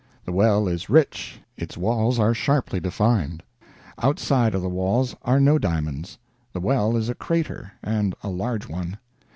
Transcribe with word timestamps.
The 0.25 0.31
well 0.31 0.67
is 0.67 0.89
rich, 0.89 1.39
its 1.55 1.77
walls 1.77 2.17
are 2.17 2.33
sharply 2.33 2.79
defined; 2.79 3.43
outside 4.01 4.55
of 4.55 4.63
the 4.63 4.67
walls 4.67 5.15
are 5.21 5.39
no 5.39 5.59
diamonds. 5.59 6.17
The 6.53 6.59
well 6.59 6.97
is 6.97 7.07
a 7.07 7.13
crater, 7.13 7.73
and 7.83 8.15
a 8.23 8.29
large 8.29 8.67
one. 8.67 8.97